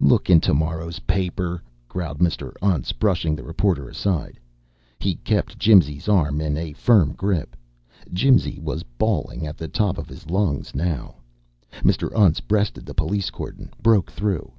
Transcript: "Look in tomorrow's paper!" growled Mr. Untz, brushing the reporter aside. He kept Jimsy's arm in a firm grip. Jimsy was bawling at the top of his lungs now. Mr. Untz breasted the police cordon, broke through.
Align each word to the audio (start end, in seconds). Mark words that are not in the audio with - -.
"Look 0.00 0.28
in 0.28 0.40
tomorrow's 0.40 0.98
paper!" 1.06 1.62
growled 1.86 2.18
Mr. 2.18 2.52
Untz, 2.60 2.90
brushing 2.90 3.36
the 3.36 3.44
reporter 3.44 3.88
aside. 3.88 4.40
He 4.98 5.14
kept 5.14 5.56
Jimsy's 5.56 6.08
arm 6.08 6.40
in 6.40 6.56
a 6.56 6.72
firm 6.72 7.12
grip. 7.12 7.54
Jimsy 8.12 8.58
was 8.58 8.82
bawling 8.82 9.46
at 9.46 9.56
the 9.56 9.68
top 9.68 9.96
of 9.96 10.08
his 10.08 10.28
lungs 10.28 10.74
now. 10.74 11.14
Mr. 11.84 12.10
Untz 12.12 12.40
breasted 12.40 12.86
the 12.86 12.92
police 12.94 13.30
cordon, 13.30 13.70
broke 13.80 14.10
through. 14.10 14.50